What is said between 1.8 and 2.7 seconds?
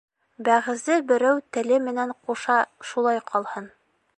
менән ҡуша